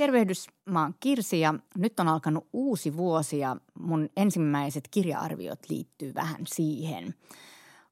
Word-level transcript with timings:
Tervehdys, 0.00 0.46
mä 0.64 0.82
oon 0.82 0.94
Kirsi 1.00 1.40
ja 1.40 1.54
nyt 1.78 2.00
on 2.00 2.08
alkanut 2.08 2.48
uusi 2.52 2.96
vuosi 2.96 3.38
ja 3.38 3.56
mun 3.78 4.08
ensimmäiset 4.16 4.88
kirjaarviot 4.90 5.58
liittyy 5.68 6.14
vähän 6.14 6.40
siihen. 6.46 7.14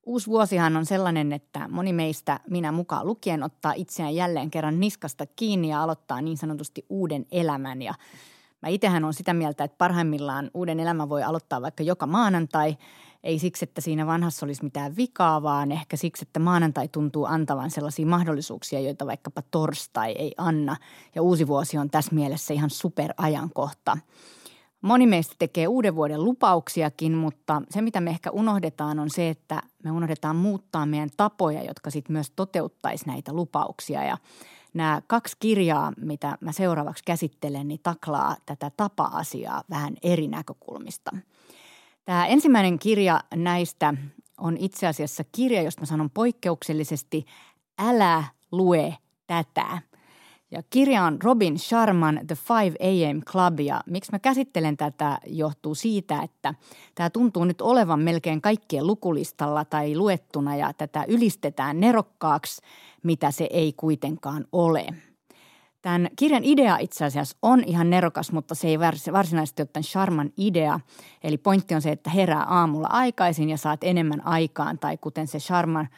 Uusi 0.07 0.27
vuosihan 0.27 0.77
on 0.77 0.87
sellainen, 0.87 1.33
että 1.33 1.69
moni 1.69 1.93
meistä, 1.93 2.41
minä 2.51 2.73
mukaan 2.73 3.07
lukien, 3.07 3.43
ottaa 3.43 3.73
itseään 3.73 4.15
jälleen 4.15 4.51
kerran 4.51 4.81
niskasta 4.81 5.27
kiinni 5.37 5.69
ja 5.69 5.83
aloittaa 5.83 6.21
niin 6.21 6.37
sanotusti 6.37 6.87
uuden 6.89 7.27
elämän. 7.33 7.83
Ja 7.83 7.95
mä 8.63 8.69
itsehän 8.69 9.05
on 9.05 9.15
sitä 9.15 9.35
mieltä, 9.35 9.65
että 9.65 9.79
parhaimmillaan 9.79 10.51
uuden 10.55 10.81
elämän 10.81 11.09
voi 11.09 11.23
aloittaa 11.23 11.63
vaikka 11.63 11.83
joka 11.83 12.07
maanantai– 12.07 12.77
ei 13.23 13.39
siksi, 13.39 13.65
että 13.65 13.81
siinä 13.81 14.07
vanhassa 14.07 14.47
olisi 14.47 14.65
mitään 14.65 14.97
vikaa, 14.97 15.43
vaan 15.43 15.73
ehkä 15.73 15.97
siksi, 15.97 16.25
että 16.25 16.41
maanantai 16.41 16.89
tuntuu 16.89 17.25
antavan 17.25 17.71
sellaisia 17.71 18.07
mahdollisuuksia, 18.07 18.81
joita 18.81 19.07
vaikkapa 19.07 19.43
torstai 19.51 20.13
ei 20.13 20.35
anna. 20.37 20.77
Ja 21.15 21.23
uusi 21.23 21.47
vuosi 21.47 21.79
on 21.79 21.91
tässä 21.91 22.15
mielessä 22.15 22.55
ihan 22.55 22.71
superajankohta. 22.71 23.99
Moni 24.81 25.07
meistä 25.07 25.35
tekee 25.39 25.69
uuden 25.69 25.95
vuoden 25.95 26.25
lupauksiakin, 26.25 27.15
mutta 27.15 27.63
se 27.71 27.81
mitä 27.81 28.01
me 28.01 28.11
ehkä 28.11 28.31
unohdetaan 28.31 28.99
on 28.99 29.11
se, 29.11 29.29
että 29.29 29.63
me 29.85 29.91
unohdetaan 29.91 30.37
muuttaa 30.37 30.87
meidän 30.87 31.11
tapoja, 31.17 31.65
jotka 31.65 31.91
sitten 31.91 32.13
myös 32.13 32.31
toteuttaisi 32.31 33.07
näitä 33.07 33.33
lupauksia. 33.33 34.05
Ja 34.05 34.19
nämä 34.75 35.03
kaksi 35.07 35.37
kirjaa, 35.41 35.93
mitä 36.01 36.39
mä 36.41 36.53
seuraavaksi 36.53 37.05
käsittelen, 37.05 37.69
niin 37.69 37.81
taklaa 37.83 38.37
tätä 38.47 38.71
tapa-asiaa 38.77 39.63
vähän 39.71 39.95
eri 40.03 40.29
näkökulmista– 40.29 41.11
Tämä 42.09 42.27
ensimmäinen 42.27 42.79
kirja 42.79 43.21
näistä 43.35 43.95
on 44.39 44.57
itse 44.57 44.87
asiassa 44.87 45.25
kirja, 45.33 45.63
josta 45.63 45.83
mä 45.83 45.87
sanon 45.87 46.11
poikkeuksellisesti 46.11 47.27
Älä 47.79 48.25
lue 48.53 48.97
tätä. 49.27 49.79
Ja 50.51 50.63
kirja 50.71 51.05
on 51.05 51.23
Robin 51.23 51.59
Sharman 51.59 52.21
The 52.27 52.37
5 52.65 52.77
AM 52.81 53.23
Club 53.23 53.61
ja 53.61 53.81
miksi 53.87 54.13
mä 54.13 54.19
käsittelen 54.19 54.77
tätä 54.77 55.19
johtuu 55.27 55.75
siitä, 55.75 56.23
että 56.23 56.55
tämä 56.95 57.11
tuntuu 57.11 57.45
nyt 57.45 57.61
olevan 57.61 58.01
melkein 58.01 58.41
kaikkien 58.41 58.87
lukulistalla 58.87 59.65
tai 59.65 59.97
luettuna 59.97 60.57
ja 60.57 60.73
tätä 60.73 61.05
ylistetään 61.09 61.81
nerokkaaksi, 61.81 62.63
mitä 63.03 63.31
se 63.31 63.49
ei 63.51 63.73
kuitenkaan 63.73 64.45
ole– 64.53 64.87
Tämän 65.83 66.09
kirjan 66.17 66.45
idea 66.45 66.79
itse 66.79 67.05
asiassa 67.05 67.37
on 67.43 67.65
ihan 67.65 67.91
nerokas, 67.91 68.33
mutta 68.33 68.55
se 68.55 68.69
ei 68.69 68.79
varsinaisesti 69.13 69.63
ole 69.63 69.69
tämän 69.73 69.85
Sharman 69.85 70.31
idea. 70.37 70.81
Eli 71.25 71.37
pointti 71.39 71.75
on 71.75 71.83
se, 71.83 71.91
että 71.91 72.11
herää 72.11 72.43
aamulla 72.43 72.89
aikaisin 72.91 73.51
ja 73.51 73.57
saat 73.57 73.85
enemmän 73.85 74.27
aikaan, 74.27 74.79
tai 74.79 74.97
kuten 74.97 75.27
se 75.27 75.41
Sharman 75.41 75.89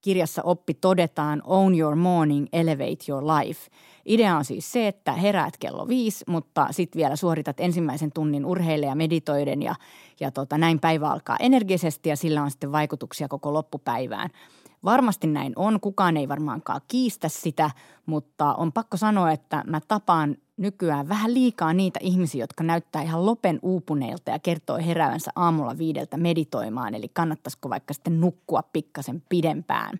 kirjassa 0.00 0.42
oppi 0.42 0.74
todetaan, 0.74 1.42
own 1.44 1.78
your 1.78 1.96
morning, 1.96 2.46
elevate 2.52 3.04
your 3.08 3.24
life. 3.24 3.70
Idea 4.06 4.36
on 4.36 4.44
siis 4.44 4.72
se, 4.72 4.88
että 4.88 5.12
heräät 5.12 5.56
kello 5.56 5.88
viisi, 5.88 6.24
mutta 6.28 6.66
sitten 6.70 6.98
vielä 6.98 7.16
suoritat 7.16 7.60
ensimmäisen 7.60 8.12
tunnin 8.12 8.46
urheille 8.46 8.86
ja 8.86 8.94
meditoiden 8.94 9.62
ja, 9.62 9.74
ja 10.20 10.30
tota, 10.30 10.58
näin 10.58 10.80
päivä 10.80 11.10
alkaa 11.10 11.36
energisesti 11.40 12.08
ja 12.08 12.16
sillä 12.16 12.42
on 12.42 12.50
sitten 12.50 12.72
vaikutuksia 12.72 13.28
koko 13.28 13.52
loppupäivään– 13.52 14.30
Varmasti 14.84 15.26
näin 15.26 15.52
on, 15.56 15.80
kukaan 15.80 16.16
ei 16.16 16.28
varmaankaan 16.28 16.80
kiistä 16.88 17.28
sitä, 17.28 17.70
mutta 18.06 18.54
on 18.54 18.72
pakko 18.72 18.96
sanoa, 18.96 19.32
että 19.32 19.64
mä 19.66 19.80
tapaan 19.88 20.36
nykyään 20.60 21.08
vähän 21.08 21.34
liikaa 21.34 21.72
niitä 21.72 22.00
ihmisiä, 22.02 22.42
jotka 22.42 22.64
näyttää 22.64 23.02
ihan 23.02 23.26
lopen 23.26 23.58
uupuneilta 23.62 24.30
ja 24.30 24.38
kertoo 24.38 24.78
heräävänsä 24.78 25.30
aamulla 25.36 25.78
viideltä 25.78 26.16
meditoimaan, 26.16 26.94
eli 26.94 27.08
kannattaisiko 27.12 27.70
vaikka 27.70 27.94
sitten 27.94 28.20
nukkua 28.20 28.62
pikkasen 28.72 29.22
pidempään. 29.28 29.98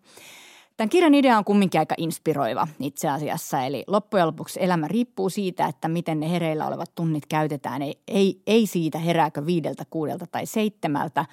Tämän 0.76 0.90
kirjan 0.90 1.14
idea 1.14 1.38
on 1.38 1.44
kumminkin 1.44 1.78
aika 1.78 1.94
inspiroiva 1.98 2.68
itse 2.80 3.08
asiassa, 3.08 3.62
eli 3.62 3.84
loppujen 3.86 4.26
lopuksi 4.26 4.62
elämä 4.62 4.88
riippuu 4.88 5.30
siitä, 5.30 5.66
että 5.66 5.88
miten 5.88 6.20
ne 6.20 6.30
hereillä 6.30 6.66
olevat 6.66 6.94
tunnit 6.94 7.26
käytetään. 7.26 7.82
Ei, 7.82 7.98
ei, 8.08 8.42
ei 8.46 8.66
siitä 8.66 8.98
herääkö 8.98 9.46
viideltä, 9.46 9.84
kuudelta 9.90 10.26
tai 10.26 10.46
seitsemältä, 10.46 11.26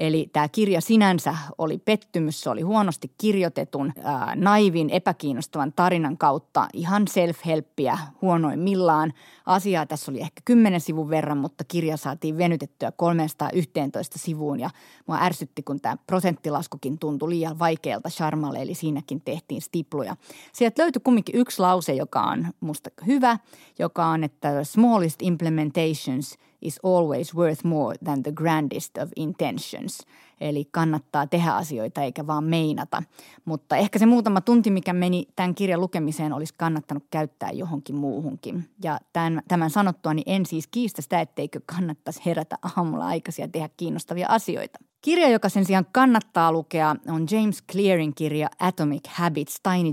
Eli 0.00 0.30
tämä 0.32 0.48
kirja 0.48 0.80
sinänsä 0.80 1.36
oli 1.58 1.78
pettymys, 1.78 2.40
se 2.40 2.50
oli 2.50 2.62
huonosti 2.62 3.12
kirjoitetun, 3.18 3.92
ää, 4.02 4.32
naivin, 4.36 4.90
epäkiinnostavan 4.90 5.72
tarinan 5.72 6.18
kautta 6.18 6.68
ihan 6.72 7.06
self-helppiä 7.10 7.98
huonoimmillaan. 8.22 9.12
Asiaa 9.46 9.86
tässä 9.86 10.10
oli 10.10 10.20
ehkä 10.20 10.42
kymmenen 10.44 10.80
sivun 10.80 11.10
verran, 11.10 11.38
mutta 11.38 11.64
kirja 11.64 11.96
saatiin 11.96 12.38
venytettyä 12.38 12.92
311 12.92 14.18
sivuun 14.18 14.60
ja 14.60 14.70
mua 15.06 15.18
ärsytti, 15.20 15.62
kun 15.62 15.80
tämä 15.80 15.96
prosenttilaskukin 16.06 16.98
tuntui 16.98 17.30
liian 17.30 17.58
vaikealta 17.58 18.10
Sharmalle, 18.10 18.62
eli 18.62 18.74
siinäkin 18.74 19.20
tehtiin 19.20 19.62
stipluja. 19.62 20.16
Sieltä 20.52 20.82
löytyi 20.82 21.00
kumminkin 21.04 21.36
yksi 21.36 21.60
lause, 21.62 21.92
joka 21.92 22.20
on 22.22 22.46
musta 22.60 22.90
hyvä, 23.06 23.38
joka 23.78 24.06
on, 24.06 24.24
että 24.24 24.64
smallest 24.64 25.22
implementations– 25.22 26.34
is 26.62 26.80
always 26.84 27.34
worth 27.34 27.64
more 27.64 27.98
than 28.04 28.22
the 28.22 28.32
grandest 28.32 28.98
of 28.98 29.10
intentions. 29.16 30.06
Eli 30.40 30.68
kannattaa 30.70 31.26
tehdä 31.26 31.52
asioita 31.52 32.02
eikä 32.02 32.26
vaan 32.26 32.44
meinata. 32.44 33.02
Mutta 33.44 33.76
ehkä 33.76 33.98
se 33.98 34.06
muutama 34.06 34.40
tunti, 34.40 34.70
mikä 34.70 34.92
meni 34.92 35.26
tämän 35.36 35.54
kirjan 35.54 35.80
lukemiseen, 35.80 36.32
olisi 36.32 36.54
kannattanut 36.56 37.04
käyttää 37.10 37.50
johonkin 37.50 37.96
muuhunkin. 37.96 38.68
Ja 38.84 38.98
tämän, 39.12 39.42
tämän 39.48 39.70
sanottua, 39.70 40.14
niin 40.14 40.24
en 40.26 40.46
siis 40.46 40.66
kiistä 40.66 41.02
sitä, 41.02 41.20
etteikö 41.20 41.60
kannattaisi 41.66 42.22
herätä 42.26 42.58
aamulla 42.76 43.06
aikaisin 43.06 43.42
ja 43.42 43.48
tehdä 43.48 43.68
kiinnostavia 43.76 44.26
asioita. 44.28 44.78
Kirja, 45.02 45.28
joka 45.28 45.48
sen 45.48 45.64
sijaan 45.64 45.86
kannattaa 45.92 46.52
lukea, 46.52 46.96
on 47.08 47.26
James 47.30 47.64
Clearin 47.72 48.14
kirja 48.14 48.48
Atomic 48.58 49.08
Habits, 49.08 49.60
Tiny 49.62 49.92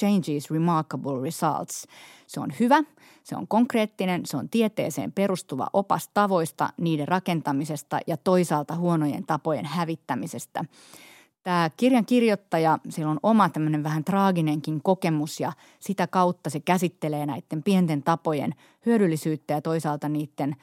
Changes 0.00 0.50
Remarkable 0.50 1.22
Results. 1.22 1.86
Se 2.26 2.40
on 2.40 2.52
hyvä– 2.60 2.82
se 3.24 3.36
on 3.36 3.48
konkreettinen, 3.48 4.26
se 4.26 4.36
on 4.36 4.48
tieteeseen 4.48 5.12
perustuva 5.12 5.66
opas 5.72 6.08
tavoista, 6.14 6.70
niiden 6.80 7.08
rakentamisesta 7.08 7.98
ja 8.06 8.16
toisaalta 8.16 8.76
huonojen 8.76 9.26
tapojen 9.26 9.66
hävittämisestä. 9.66 10.64
Tämä 11.42 11.70
kirjan 11.76 12.06
kirjoittaja, 12.06 12.78
sillä 12.88 13.10
on 13.10 13.20
oma 13.22 13.48
tämmöinen 13.48 13.82
vähän 13.82 14.04
traaginenkin 14.04 14.82
kokemus 14.82 15.40
ja 15.40 15.52
sitä 15.80 16.06
kautta 16.06 16.50
se 16.50 16.60
käsittelee 16.60 17.26
näiden 17.26 17.62
pienten 17.62 18.02
tapojen 18.02 18.54
hyödyllisyyttä 18.86 19.54
ja 19.54 19.62
toisaalta 19.62 20.08
niiden 20.08 20.56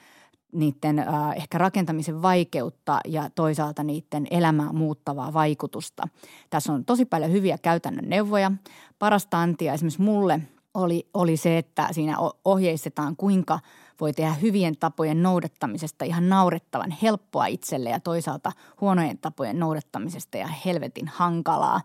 niiden 0.51 0.99
äh, 0.99 1.07
ehkä 1.35 1.57
rakentamisen 1.57 2.21
vaikeutta 2.21 2.99
ja 3.05 3.29
toisaalta 3.35 3.83
niiden 3.83 4.27
elämää 4.31 4.73
muuttavaa 4.73 5.33
vaikutusta. 5.33 6.07
Tässä 6.49 6.73
on 6.73 6.85
tosi 6.85 7.05
paljon 7.05 7.31
hyviä 7.31 7.57
käytännön 7.57 8.09
neuvoja. 8.09 8.51
Parasta 8.99 9.41
antia 9.41 9.73
esimerkiksi 9.73 10.01
mulle 10.01 10.41
oli, 10.73 11.07
oli 11.13 11.37
se, 11.37 11.57
että 11.57 11.87
siinä 11.91 12.17
ohjeistetaan, 12.45 13.15
kuinka 13.15 13.59
voi 14.01 14.13
tehdä 14.13 14.33
hyvien 14.33 14.77
tapojen 14.77 15.23
noudattamisesta 15.23 16.05
ihan 16.05 16.29
naurettavan 16.29 16.91
helppoa 16.91 17.45
itselle 17.45 17.89
ja 17.89 17.99
toisaalta 17.99 18.51
huonojen 18.81 19.17
tapojen 19.17 19.59
noudattamisesta 19.59 20.37
ja 20.37 20.47
helvetin 20.47 21.07
hankalaa. 21.07 21.81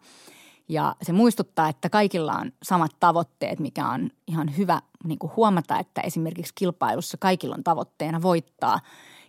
Ja 0.68 0.96
se 1.02 1.12
muistuttaa, 1.12 1.68
että 1.68 1.90
kaikilla 1.90 2.32
on 2.32 2.52
samat 2.62 2.90
tavoitteet, 3.00 3.60
mikä 3.60 3.88
on 3.88 4.10
ihan 4.26 4.56
hyvä 4.56 4.80
niin 5.04 5.18
kuin 5.18 5.32
huomata, 5.36 5.78
että 5.78 6.00
esimerkiksi 6.00 6.52
kilpailussa 6.54 7.16
kaikilla 7.20 7.54
on 7.54 7.64
tavoitteena 7.64 8.22
voittaa. 8.22 8.80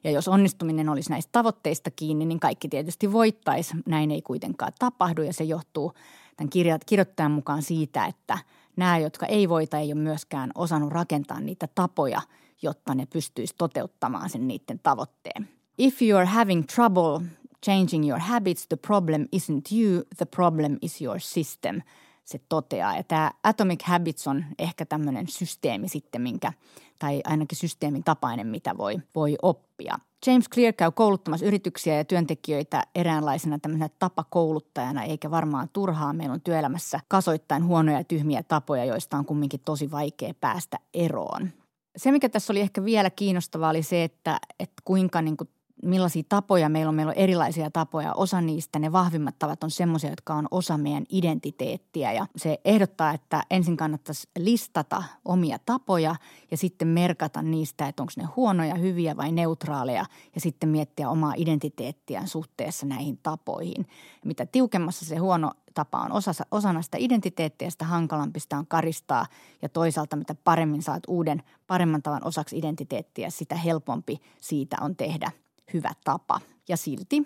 Ja 0.03 0.11
jos 0.11 0.27
onnistuminen 0.27 0.89
olisi 0.89 1.09
näistä 1.09 1.29
tavoitteista 1.31 1.91
kiinni, 1.91 2.25
niin 2.25 2.39
kaikki 2.39 2.67
tietysti 2.67 3.11
voittaisi. 3.11 3.73
Näin 3.85 4.11
ei 4.11 4.21
kuitenkaan 4.21 4.71
tapahdu 4.79 5.21
ja 5.21 5.33
se 5.33 5.43
johtuu 5.43 5.93
tämän 6.37 6.49
kirjoittajan 6.85 7.31
mukaan 7.31 7.61
siitä, 7.61 8.05
että– 8.05 8.37
nämä, 8.77 8.97
jotka 8.97 9.25
ei 9.25 9.49
voita, 9.49 9.79
ei 9.79 9.93
ole 9.93 10.01
myöskään 10.01 10.51
osannut 10.55 10.91
rakentaa 10.91 11.39
niitä 11.39 11.67
tapoja, 11.75 12.21
jotta 12.61 12.95
ne 12.95 13.05
pystyisi 13.05 13.55
toteuttamaan 13.57 14.29
sen 14.29 14.47
niiden 14.47 14.79
tavoitteen. 14.83 15.49
If 15.77 16.01
you 16.01 16.17
are 16.17 16.25
having 16.25 16.63
trouble 16.75 17.25
changing 17.65 18.09
your 18.09 18.19
habits, 18.19 18.67
the 18.67 18.77
problem 18.77 19.27
isn't 19.35 19.77
you, 19.77 20.03
the 20.17 20.25
problem 20.25 20.77
is 20.81 21.01
your 21.01 21.19
system, 21.19 21.81
se 22.25 22.39
toteaa. 22.49 22.97
Ja 22.97 23.03
tämä 23.03 23.31
Atomic 23.43 23.83
Habits 23.83 24.27
on 24.27 24.45
ehkä 24.59 24.85
tämmöinen 24.85 25.27
systeemi 25.27 25.89
sitten, 25.89 26.21
minkä, 26.21 26.53
tai 26.99 27.21
ainakin 27.25 27.57
systeemin 27.57 28.03
tapainen, 28.03 28.47
mitä 28.47 28.77
voi, 28.77 28.97
voi 29.15 29.35
oppia. 29.41 29.99
James 30.27 30.49
Clear 30.49 30.73
käy 30.73 30.91
kouluttamassa 30.91 31.45
yrityksiä 31.45 31.97
ja 31.97 32.05
työntekijöitä 32.05 32.83
eräänlaisena 32.95 33.59
tämmöisenä 33.59 33.89
tapakouluttajana, 33.99 35.03
eikä 35.03 35.31
varmaan 35.31 35.69
turhaa. 35.73 36.13
Meillä 36.13 36.33
on 36.33 36.41
työelämässä 36.41 36.99
kasoittain 37.07 37.65
huonoja 37.65 37.97
ja 37.97 38.03
tyhmiä 38.03 38.43
tapoja, 38.43 38.85
joista 38.85 39.17
on 39.17 39.25
kumminkin 39.25 39.59
tosi 39.65 39.91
vaikea 39.91 40.33
päästä 40.41 40.79
eroon. 40.93 41.49
Se, 41.97 42.11
mikä 42.11 42.29
tässä 42.29 42.53
oli 42.53 42.59
ehkä 42.59 42.85
vielä 42.85 43.09
kiinnostavaa, 43.09 43.69
oli 43.69 43.83
se, 43.83 44.03
että, 44.03 44.39
että 44.59 44.81
kuinka 44.85 45.21
niin 45.21 45.37
kuin 45.37 45.49
millaisia 45.85 46.23
tapoja 46.29 46.69
meillä 46.69 46.89
on. 46.89 46.95
Meillä 46.95 47.09
on 47.09 47.17
erilaisia 47.17 47.71
tapoja. 47.71 48.13
Osa 48.13 48.41
niistä, 48.41 48.79
ne 48.79 48.91
vahvimmat 48.91 49.35
tavat 49.39 49.63
on 49.63 49.71
semmoisia, 49.71 50.09
jotka 50.09 50.33
on 50.33 50.47
osa 50.51 50.77
meidän 50.77 51.05
identiteettiä. 51.09 52.11
Ja 52.11 52.27
se 52.35 52.59
ehdottaa, 52.65 53.13
että 53.13 53.43
ensin 53.49 53.77
kannattaisi 53.77 54.29
listata 54.39 55.03
omia 55.25 55.59
tapoja 55.65 56.15
ja 56.51 56.57
sitten 56.57 56.87
merkata 56.87 57.41
niistä, 57.41 57.87
että 57.87 58.03
onko 58.03 58.13
ne 58.17 58.23
huonoja, 58.35 58.75
hyviä 58.75 59.17
vai 59.17 59.31
neutraaleja. 59.31 60.05
Ja 60.35 60.41
sitten 60.41 60.69
miettiä 60.69 61.09
omaa 61.09 61.33
identiteettiään 61.37 62.27
suhteessa 62.27 62.85
näihin 62.85 63.19
tapoihin. 63.23 63.87
Mitä 64.25 64.45
tiukemmassa 64.45 65.05
se 65.05 65.17
huono 65.17 65.51
tapa 65.73 65.99
on 65.99 66.11
osa, 66.11 66.31
osana 66.51 66.81
sitä 66.81 66.97
identiteettiä, 66.99 67.69
sitä 67.69 67.85
hankalampi 67.85 68.39
sitä 68.39 68.57
on 68.57 68.67
karistaa. 68.67 69.25
Ja 69.61 69.69
toisaalta 69.69 70.15
mitä 70.15 70.35
paremmin 70.43 70.81
saat 70.81 71.03
uuden, 71.07 71.43
paremman 71.67 72.01
tavan 72.01 72.27
osaksi 72.27 72.57
identiteettiä, 72.57 73.29
sitä 73.29 73.55
helpompi 73.55 74.21
siitä 74.41 74.77
on 74.81 74.95
tehdä 74.95 75.31
hyvä 75.75 75.91
tapa. 76.03 76.41
Ja 76.69 76.77
silti 76.77 77.23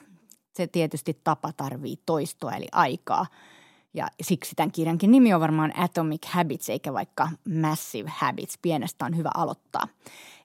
se 0.55 0.67
tietysti 0.67 1.21
tapa 1.23 1.53
tarvii 1.53 1.97
toistoa 2.05 2.51
eli 2.51 2.67
aikaa. 2.71 3.25
Ja 3.93 4.07
siksi 4.21 4.55
tämän 4.55 4.71
kirjankin 4.71 5.11
nimi 5.11 5.33
on 5.33 5.41
varmaan 5.41 5.79
Atomic 5.79 6.25
Habits 6.25 6.69
eikä 6.69 6.93
vaikka 6.93 7.29
Massive 7.61 8.11
Habits. 8.13 8.57
Pienestä 8.61 9.05
on 9.05 9.17
hyvä 9.17 9.29
aloittaa. 9.33 9.87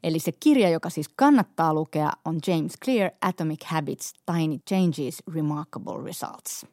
Eli 0.03 0.19
se 0.19 0.33
kirja, 0.33 0.69
joka 0.69 0.91
siis 0.91 1.09
kannattaa 1.17 1.75
lukea, 1.75 2.11
on 2.25 2.39
James 2.47 2.73
Clear 2.85 3.11
Atomic 3.21 3.65
Habits, 3.65 4.13
Tiny 4.27 4.59
Changes, 4.71 5.23
Remarkable 5.35 6.05
Results. 6.05 6.67